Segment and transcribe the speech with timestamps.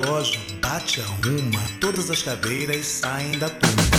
[0.00, 3.89] relógio bate a uma, todas as cadeiras saem da turma.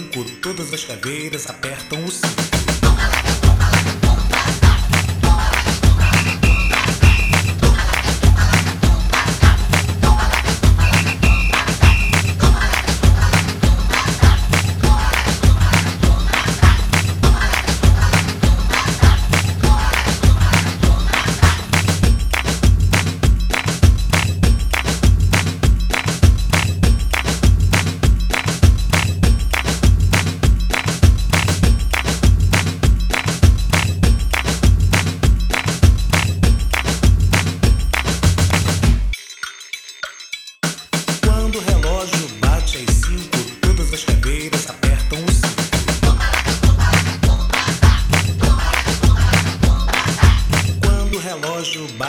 [0.00, 2.49] Cinco, todas as caveiras apertam o cinto.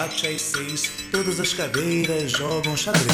[0.01, 3.05] Bate às seis, todas as caveiras jogam xadrez.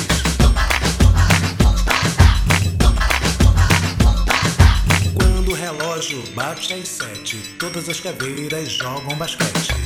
[5.14, 9.77] Quando o relógio bate às sete, todas as caveiras jogam basquete.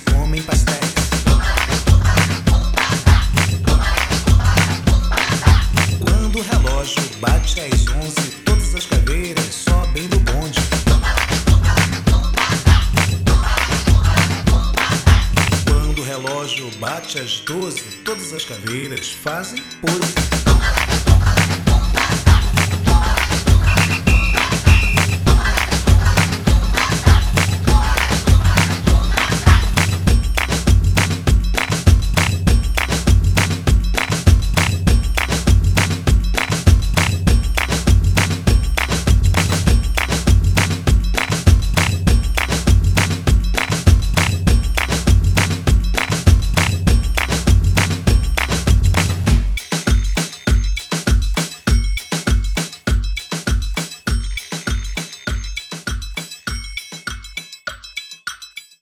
[0.00, 0.94] Comem pastéis.
[6.00, 10.60] Quando o relógio bate às onze, todas as caveiras sobem do bonde.
[15.68, 20.53] Quando o relógio bate às doze, todas as caveiras fazem pose.